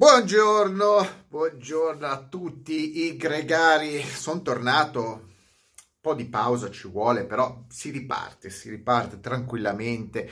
[0.00, 4.00] Buongiorno, buongiorno a tutti i gregari.
[4.00, 5.02] Sono tornato.
[5.02, 10.26] Un po' di pausa ci vuole, però si riparte, si riparte tranquillamente.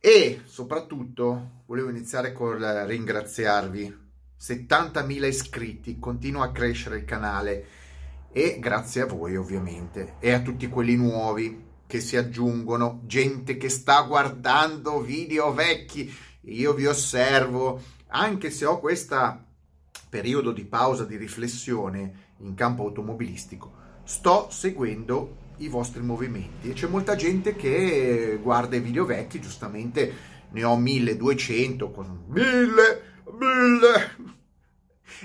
[0.00, 2.58] E soprattutto volevo iniziare con
[2.88, 3.98] ringraziarvi.
[4.36, 7.66] 70.000 iscritti, continua a crescere il canale
[8.32, 13.68] e grazie a voi ovviamente e a tutti quelli nuovi che si aggiungono, gente che
[13.68, 16.12] sta guardando video vecchi.
[16.40, 19.46] Io vi osservo anche se ho questo
[20.08, 23.72] periodo di pausa di riflessione in campo automobilistico,
[24.04, 30.36] sto seguendo i vostri movimenti e c'è molta gente che guarda i video vecchi, giustamente
[30.50, 33.02] ne ho 1200, 1000,
[33.38, 34.36] 1000,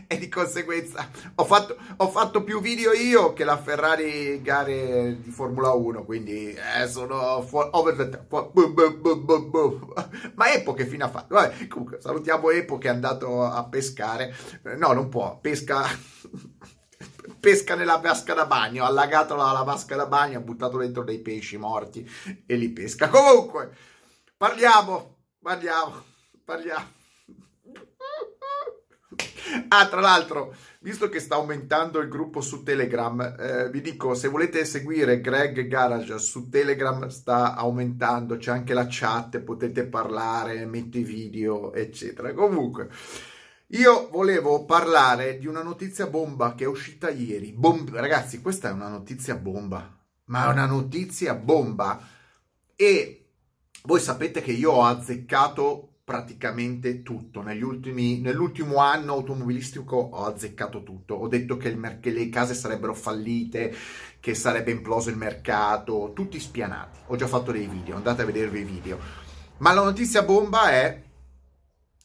[0.07, 5.31] e di conseguenza ho fatto, ho fatto, più video io che la Ferrari gare di
[5.31, 8.51] Formula 1, quindi eh, sono for, over the top.
[10.35, 11.35] Ma Epo che fine ha fatto?
[11.35, 14.33] Vabbè, comunque salutiamo Epo che è andato a pescare.
[14.77, 15.83] No, non può, pesca...
[17.39, 21.03] pesca nella vasca da bagno, ha allagato la, la vasca da bagno, ha buttato dentro
[21.03, 22.09] dei pesci morti
[22.45, 23.09] e li pesca.
[23.09, 23.75] Comunque,
[24.37, 26.03] parliamo, parliamo,
[26.45, 27.01] parliamo.
[29.75, 34.27] Ah, tra l'altro, visto che sta aumentando il gruppo su Telegram, eh, vi dico, se
[34.27, 40.99] volete seguire Greg Garage su Telegram sta aumentando, c'è anche la chat, potete parlare, metto
[40.99, 42.33] i video, eccetera.
[42.35, 42.87] Comunque,
[43.69, 47.51] io volevo parlare di una notizia bomba che è uscita ieri.
[47.51, 49.91] Bom- ragazzi, questa è una notizia bomba,
[50.25, 51.99] ma è una notizia bomba.
[52.75, 53.25] E
[53.85, 57.39] voi sapete che io ho azzeccato praticamente tutto.
[57.39, 61.15] Ultimi, nell'ultimo anno automobilistico ho azzeccato tutto.
[61.15, 63.73] Ho detto che, il, che, le case sarebbero fallite,
[64.19, 66.99] che sarebbe imploso il mercato, tutti spianati.
[67.07, 68.99] Ho già fatto dei video, andate a vedervi i video.
[69.57, 71.01] Ma la notizia bomba è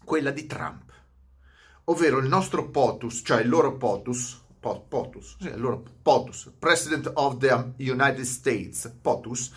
[0.04, 0.92] quella di Trump,
[1.84, 7.72] ovvero il nostro POTUS, cioè il loro POTUS, POTUS, sì, il POTUS, President of the
[7.78, 9.52] United States, POTUS,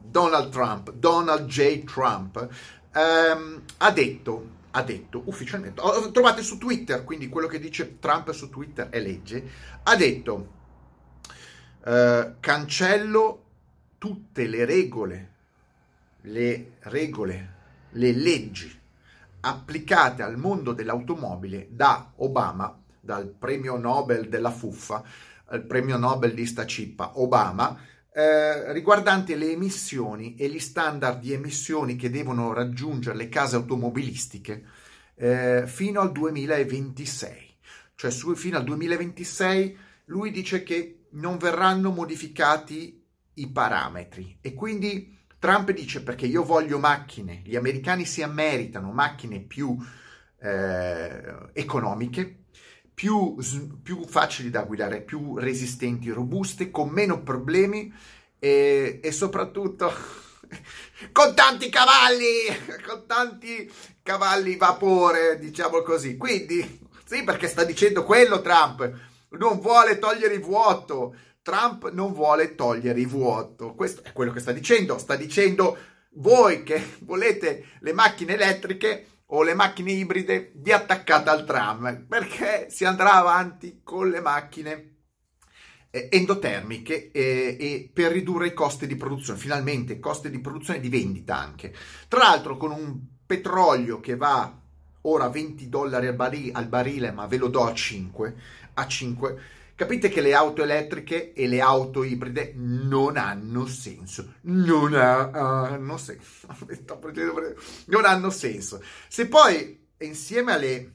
[0.00, 1.84] Donald Trump, Donald J.
[1.84, 2.48] Trump,
[2.92, 5.82] ehm, ha detto, ha detto ufficialmente,
[6.12, 9.44] trovate su Twitter, quindi quello che dice Trump su Twitter è legge,
[9.82, 10.60] ha detto
[11.84, 13.44] eh, cancello
[13.98, 15.30] tutte le regole,
[16.22, 17.54] le regole,
[17.90, 18.80] le leggi
[19.44, 25.02] applicate al mondo dell'automobile da Obama, dal premio Nobel della fuffa,
[25.52, 27.76] il premio Nobel di sta cippa Obama,
[28.14, 34.64] eh, riguardante le emissioni e gli standard di emissioni che devono raggiungere le case automobilistiche
[35.14, 37.56] eh, fino al 2026.
[37.94, 43.02] Cioè su, fino al 2026 lui dice che non verranno modificati
[43.34, 49.40] i parametri e quindi Trump dice perché io voglio macchine, gli americani si meritano macchine
[49.40, 49.76] più
[50.38, 52.44] eh, economiche,
[52.94, 53.36] più,
[53.82, 57.92] più facili da guidare, più resistenti, robuste, con meno problemi
[58.38, 59.92] e, e soprattutto
[61.12, 62.46] con tanti cavalli,
[62.86, 63.70] con tanti
[64.02, 66.16] cavalli vapore, diciamo così.
[66.16, 68.92] Quindi, sì, perché sta dicendo quello Trump,
[69.30, 71.14] non vuole togliere il vuoto.
[71.42, 73.74] Trump non vuole togliere il vuoto.
[73.74, 74.98] Questo è quello che sta dicendo.
[74.98, 75.76] Sta dicendo
[76.16, 82.66] voi che volete le macchine elettriche o le macchine ibride vi attaccate al tram perché
[82.70, 84.92] si andrà avanti con le macchine
[85.92, 90.88] endotermiche e, e, per ridurre i costi di produzione, finalmente costi di produzione e di
[90.88, 91.74] vendita anche.
[92.08, 94.58] Tra l'altro con un petrolio che va
[95.02, 98.36] ora a 20 dollari al, barile, al barile ma ve lo do a 5,
[98.74, 99.40] a 5
[99.82, 104.34] Capite che le auto elettriche e le auto ibride non hanno senso.
[104.42, 106.46] Non hanno senso.
[107.86, 108.80] Non hanno senso.
[109.08, 110.92] Se poi insieme alle,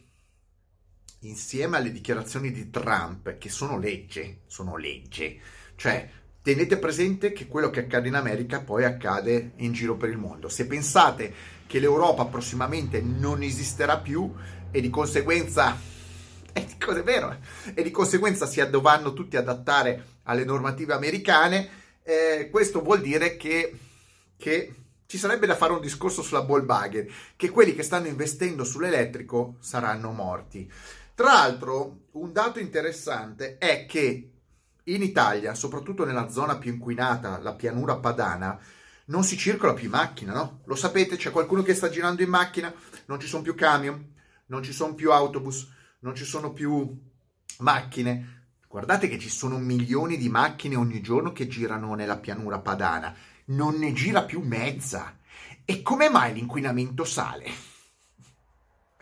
[1.20, 5.38] insieme alle dichiarazioni di Trump, che sono legge, sono legge,
[5.76, 6.10] cioè
[6.42, 10.48] tenete presente che quello che accade in America poi accade in giro per il mondo.
[10.48, 11.34] Se pensate
[11.68, 14.34] che l'Europa prossimamente non esisterà più
[14.72, 15.96] e di conseguenza
[16.66, 17.38] di cosa è vero,
[17.74, 21.70] e di conseguenza si dovranno tutti adattare alle normative americane,
[22.04, 23.78] eh, questo vuol dire che,
[24.38, 24.74] che,
[25.06, 30.12] ci sarebbe da fare un discorso sulla Volkswagen, che quelli che stanno investendo sull'elettrico saranno
[30.12, 30.70] morti.
[31.16, 34.32] Tra l'altro, un dato interessante è che
[34.84, 38.60] in Italia, soprattutto nella zona più inquinata, la pianura padana,
[39.06, 40.62] non si circola più in macchina, no?
[40.66, 42.74] Lo sapete, c'è qualcuno che sta girando in macchina,
[43.06, 44.14] non ci sono più camion,
[44.48, 45.68] non ci sono più autobus,
[46.00, 46.96] non ci sono più
[47.60, 48.36] macchine.
[48.68, 53.16] Guardate che ci sono milioni di macchine ogni giorno che girano nella pianura padana,
[53.46, 55.18] non ne gira più mezza.
[55.66, 57.46] E come mai l'inquinamento sale?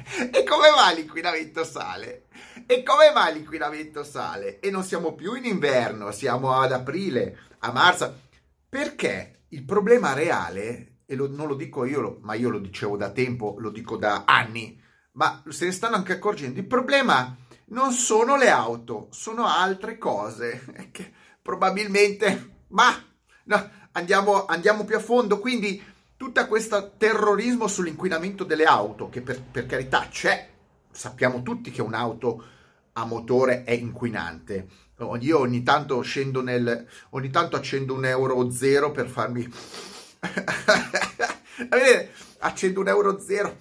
[0.31, 2.27] e come mai l'inquinamento sale?
[2.67, 4.59] E come mai l'inquinamento sale?
[4.59, 8.21] E non siamo più in inverno, siamo ad aprile, a marzo.
[8.69, 13.09] Perché il problema reale, e lo, non lo dico io, ma io lo dicevo da
[13.09, 14.79] tempo, lo dico da anni,
[15.15, 17.35] ma se ne stanno anche accorgendo, il problema
[17.65, 22.93] non sono le auto, sono altre cose che probabilmente, ma
[23.43, 25.83] no, andiamo, andiamo più a fondo, quindi
[26.17, 30.49] tutto questo terrorismo sull'inquinamento delle auto, che per, per carità c'è,
[30.91, 32.43] sappiamo tutti che un'auto
[32.93, 34.67] a motore è inquinante.
[35.19, 36.87] Io ogni tanto scendo nel.
[37.09, 39.45] ogni tanto accendo un euro zero per farmi.
[42.39, 43.57] accendo un euro zero.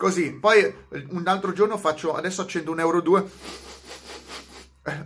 [0.00, 0.74] Così, poi
[1.10, 2.14] un altro giorno faccio.
[2.14, 3.22] Adesso accendo un euro due.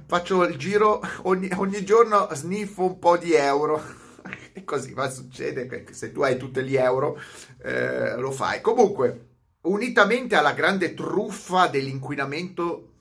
[0.06, 3.82] Faccio il giro ogni, ogni giorno, sniffo un po' di euro
[4.54, 7.20] e così va, succede che se tu hai tutti gli euro
[7.64, 8.60] eh, lo fai.
[8.60, 9.30] Comunque,
[9.62, 12.92] unitamente alla grande truffa dell'inquinamento,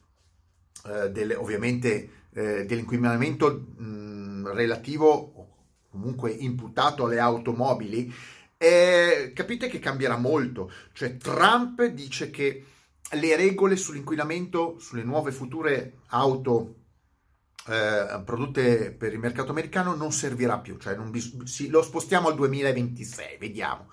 [0.88, 5.32] eh, delle, ovviamente eh, dell'inquinamento mh, relativo
[5.92, 8.12] comunque imputato alle automobili,
[8.64, 10.72] eh, capite che cambierà molto.
[10.94, 12.66] Cioè Trump dice che
[13.12, 16.76] le regole sull'inquinamento sulle nuove future auto
[17.68, 22.36] eh, prodotte per il mercato americano non servirà più, cioè bis- sì, lo spostiamo al
[22.36, 23.90] 2026, vediamo.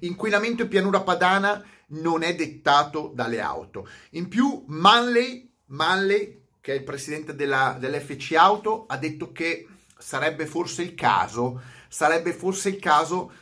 [0.00, 3.88] Inquinamento in pianura padana non è dettato dalle auto.
[4.10, 10.46] In più, Manley, Manley che è il presidente della, dell'FC Auto, ha detto che sarebbe
[10.46, 13.32] forse il caso, sarebbe forse il caso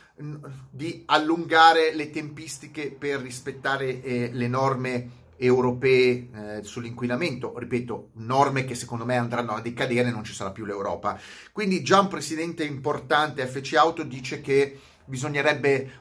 [0.69, 8.75] di allungare le tempistiche per rispettare eh, le norme europee eh, sull'inquinamento, ripeto, norme che
[8.75, 11.17] secondo me andranno a decadere, non ci sarà più l'Europa.
[11.53, 15.91] Quindi già un presidente importante, FC Auto, dice che bisognerebbe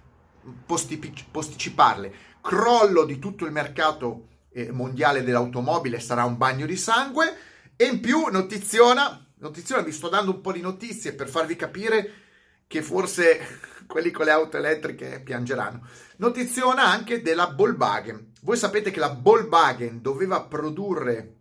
[0.66, 2.12] posticiparle.
[2.40, 7.36] Crollo di tutto il mercato eh, mondiale dell'automobile sarà un bagno di sangue
[7.76, 12.26] e in più notiziona, notiziona, vi sto dando un po' di notizie per farvi capire
[12.68, 13.40] che forse
[13.88, 15.88] quelli con le auto elettriche piangeranno.
[16.18, 18.32] Notiziona anche della Volkswagen.
[18.42, 21.36] Voi sapete che la Volkswagen doveva produrre,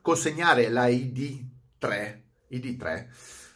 [0.00, 2.20] consegnare la ID3,
[2.50, 3.06] ID3,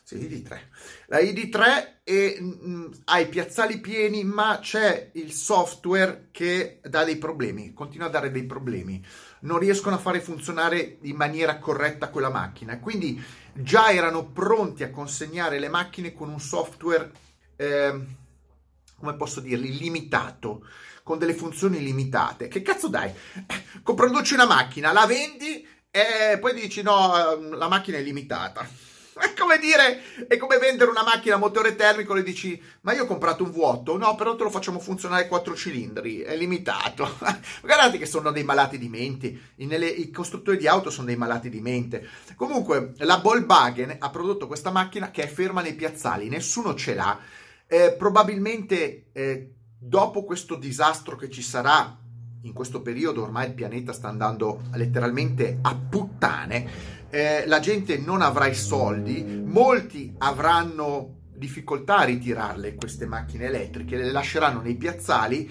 [0.06, 0.58] sì, ID3,
[1.06, 7.02] la ID3 e, mh, mm, ha i piazzali pieni, ma c'è il software che dà
[7.02, 9.04] dei problemi, continua a dare dei problemi.
[9.40, 12.78] Non riescono a fare funzionare in maniera corretta quella macchina.
[12.78, 13.20] Quindi
[13.52, 17.10] già erano pronti a consegnare le macchine con un software,
[17.56, 18.00] eh,
[19.00, 20.68] come posso dirli, limitato
[21.02, 22.46] con delle funzioni limitate.
[22.46, 23.10] Che cazzo dai?
[23.82, 28.94] Produci una macchina, la vendi e poi dici no, ehm, la macchina è limitata.
[29.26, 33.04] È come dire, è come vendere una macchina a motore termico e dici, ma io
[33.04, 37.16] ho comprato un vuoto, no, però te lo facciamo funzionare a quattro cilindri, è limitato.
[37.62, 41.48] Guardate che sono dei malati di mente, Nelle, i costruttori di auto sono dei malati
[41.48, 42.06] di mente.
[42.34, 47.18] Comunque, la Volkswagen ha prodotto questa macchina che è ferma nei piazzali, nessuno ce l'ha.
[47.66, 52.04] Eh, probabilmente eh, dopo questo disastro che ci sarà
[52.42, 58.22] in questo periodo, ormai il pianeta sta andando letteralmente a puttane, eh, la gente non
[58.22, 65.50] avrà i soldi, molti avranno difficoltà a ritirarle queste macchine elettriche, le lasceranno nei piazzali,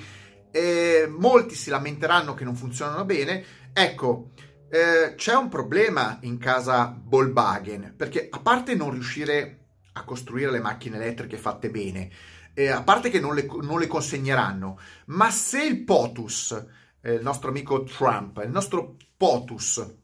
[0.51, 3.43] eh, molti si lamenteranno che non funzionano bene.
[3.73, 4.31] Ecco,
[4.69, 9.59] eh, c'è un problema in casa Volkswagen, perché a parte non riuscire
[9.93, 12.09] a costruire le macchine elettriche fatte bene,
[12.53, 16.65] eh, a parte che non le, non le, consegneranno, ma se il POTUS,
[17.01, 19.95] eh, il nostro amico Trump, il nostro POTUS,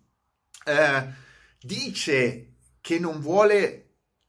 [0.65, 1.07] eh,
[1.61, 3.85] dice che non vuole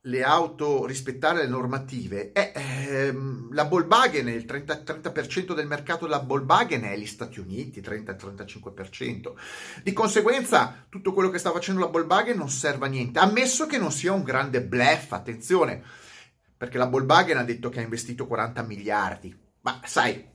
[0.07, 6.19] le auto rispettare le normative, eh, ehm, la Volkswagen, il 30, 30% del mercato della
[6.19, 9.35] Volkswagen è gli Stati Uniti, 30-35%.
[9.83, 13.79] Di conseguenza, tutto quello che sta facendo la Volkswagen non serve a niente, ammesso che
[13.79, 15.83] non sia un grande bluff, attenzione
[16.63, 19.37] perché la Volkswagen ha detto che ha investito 40 miliardi.
[19.63, 20.32] Ma sai,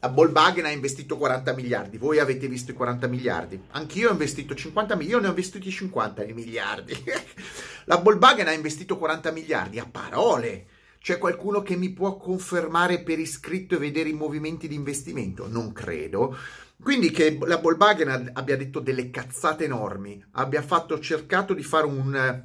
[0.00, 4.54] la Volkswagen ha investito 40 miliardi, voi avete visto i 40 miliardi, anch'io ho investito
[4.54, 6.94] 50 milioni, io ne ho investiti 50 miliardi.
[7.86, 10.66] la Volkswagen ha investito 40 miliardi a parole.
[11.00, 15.48] C'è qualcuno che mi può confermare per iscritto e vedere i movimenti di investimento?
[15.48, 16.36] Non credo.
[16.80, 22.44] Quindi che la Volkswagen abbia detto delle cazzate enormi, abbia fatto, cercato di fare un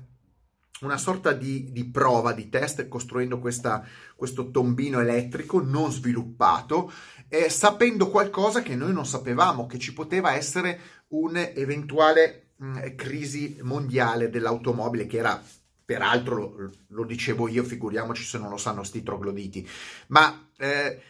[0.84, 3.86] una sorta di, di, prova, di test, costruendo questa,
[4.16, 6.92] questo tombino elettrico non sviluppato,
[7.28, 14.30] eh, sapendo qualcosa che noi non sapevamo, che ci poteva essere un'eventuale mh, crisi mondiale
[14.30, 15.42] dell'automobile, che era,
[15.86, 19.68] peraltro, lo, lo, dicevo io, figuriamoci se non lo sanno sti trogloditi,
[20.08, 20.50] ma...
[20.58, 21.02] Eh,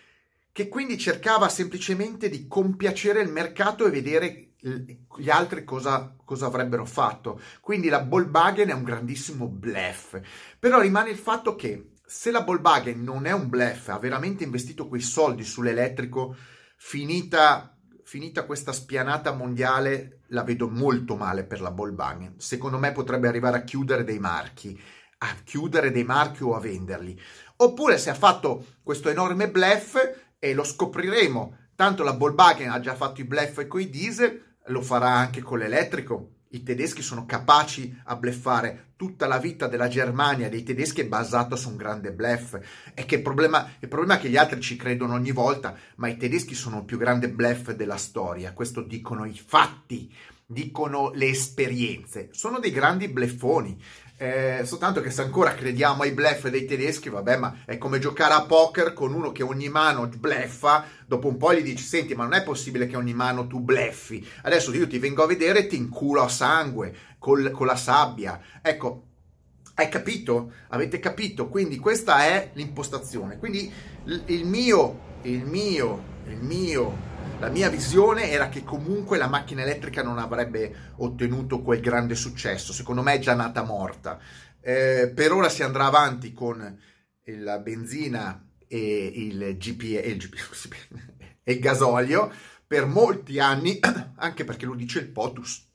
[0.54, 4.53] che quindi cercava semplicemente di compiacere il mercato e vedere
[5.18, 7.40] gli altri cosa, cosa, avrebbero fatto.
[7.60, 10.20] Quindi la Volkswagen è un grandissimo bluff.
[10.58, 14.88] Però rimane il fatto che se la Volkswagen non è un bluff, ha veramente investito
[14.88, 16.36] quei soldi sull'elettrico,
[16.78, 22.36] finita, finita questa spianata mondiale, la vedo molto male per la Volkswagen.
[22.38, 24.80] Secondo me potrebbe arrivare a chiudere dei marchi,
[25.20, 27.20] a chiudere dei marchi o a venderli.
[27.58, 29.98] Oppure se ha fatto questo enorme bluff
[30.40, 31.58] e lo scopriremo.
[31.76, 35.60] Tanto la Volkswagen ha già fatto i bluff con i diesel, lo farà anche con
[35.60, 36.30] l'elettrico.
[36.50, 38.92] I tedeschi sono capaci a bleffare.
[38.96, 42.58] Tutta la vita della Germania dei tedeschi è basata su un grande bluff.
[42.94, 46.08] E che il problema, il problema è che gli altri ci credono ogni volta, ma
[46.08, 48.54] i tedeschi sono il più grande bluff della storia.
[48.54, 50.14] Questo dicono i fatti,
[50.46, 52.30] dicono le esperienze.
[52.32, 53.82] Sono dei grandi bleffoni.
[54.24, 58.34] Eh, soltanto che se ancora crediamo ai bluff dei tedeschi, vabbè, ma è come giocare
[58.34, 62.24] a poker con uno che ogni mano bleffa, dopo un po' gli dici, senti, ma
[62.24, 65.68] non è possibile che ogni mano tu bleffi, adesso io ti vengo a vedere e
[65.68, 68.40] ti inculo a sangue, col, con la sabbia.
[68.62, 69.08] Ecco,
[69.74, 70.54] hai capito?
[70.70, 71.50] Avete capito?
[71.50, 73.38] Quindi questa è l'impostazione.
[73.38, 73.70] Quindi
[74.06, 76.02] il, mio, il mio,
[76.40, 77.12] mio
[77.44, 82.72] la mia visione era che comunque la macchina elettrica non avrebbe ottenuto quel grande successo,
[82.72, 84.18] secondo me è già nata morta.
[84.62, 86.80] Eh, per ora si andrà avanti con
[87.26, 90.76] la benzina e il, GP, e il, GP,
[91.44, 92.32] e il gasolio
[92.66, 93.78] per molti anni,
[94.16, 95.68] anche perché lo dice il POTUS.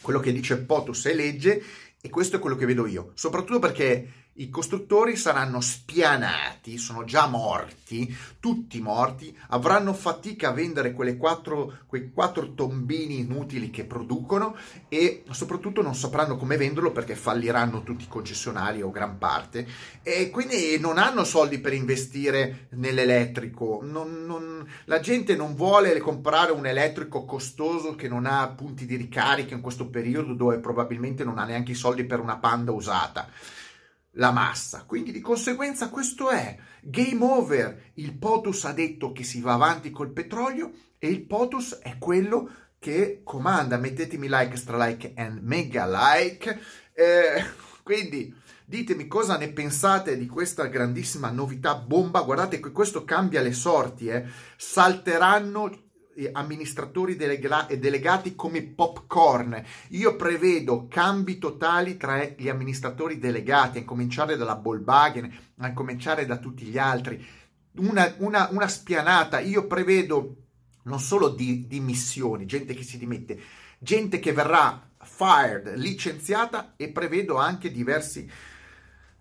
[0.00, 1.60] Quello che dice il POTUS è legge
[2.00, 7.26] e questo è quello che vedo io, soprattutto perché i costruttori saranno spianati, sono già
[7.26, 14.56] morti, tutti morti, avranno fatica a vendere quattro, quei quattro tombini inutili che producono
[14.88, 19.66] e soprattutto non sapranno come venderlo perché falliranno tutti i concessionari o gran parte
[20.04, 23.80] e quindi non hanno soldi per investire nell'elettrico.
[23.82, 28.94] Non, non, la gente non vuole comprare un elettrico costoso che non ha punti di
[28.94, 33.28] ricarica in questo periodo dove probabilmente non ha neanche i soldi per una panda usata
[34.12, 34.84] la massa.
[34.84, 37.90] Quindi di conseguenza questo è game over.
[37.94, 42.50] Il POTUS ha detto che si va avanti col petrolio e il POTUS è quello
[42.78, 43.76] che comanda.
[43.76, 46.60] Mettetemi like, stra like e mega like.
[46.92, 47.44] Eh,
[47.82, 48.34] quindi
[48.64, 52.22] ditemi cosa ne pensate di questa grandissima novità bomba.
[52.22, 54.08] Guardate che questo cambia le sorti.
[54.08, 54.26] Eh.
[54.56, 55.87] Salteranno
[56.32, 59.62] amministratori delega- delegati come popcorn.
[59.88, 66.38] Io prevedo cambi totali tra gli amministratori delegati, a cominciare dalla Volkswagen, a cominciare da
[66.38, 67.24] tutti gli altri.
[67.76, 69.38] Una, una, una spianata.
[69.40, 70.36] Io prevedo
[70.84, 73.38] non solo di dimissioni, gente che si dimette,
[73.78, 78.28] gente che verrà fired, licenziata e prevedo anche diversi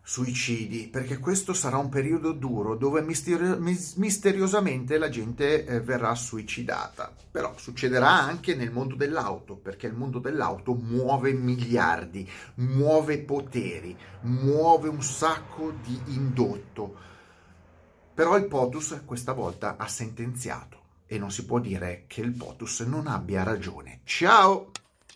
[0.08, 3.60] suicidi, perché questo sarà un periodo duro dove misteri-
[3.98, 7.14] misteriosamente la gente eh, verrà suicidata.
[7.30, 14.88] Però succederà anche nel mondo dell'auto, perché il mondo dell'auto muove miliardi, muove poteri, muove
[14.88, 16.96] un sacco di indotto.
[18.14, 22.80] Però il POTUS questa volta ha sentenziato e non si può dire che il POTUS
[22.82, 24.00] non abbia ragione.
[24.06, 24.72] Ciao!